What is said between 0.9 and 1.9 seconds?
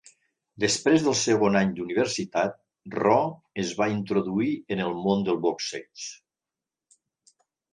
del segon any